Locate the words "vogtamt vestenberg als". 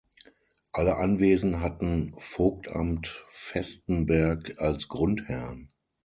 2.17-4.87